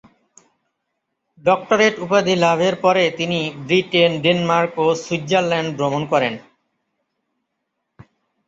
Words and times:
Doctorate 1.43 1.95
উপাধি 1.99 2.33
লাভের 2.35 2.75
পরে 2.83 3.03
তিনি 3.17 3.39
ব্রিটেন, 3.67 4.11
ডেনমার্ক 4.23 4.73
ও 4.77 4.87
সুইজারল্যান্ড 5.03 5.69
ভ্রমণ 5.77 6.03
করেন। 6.11 6.33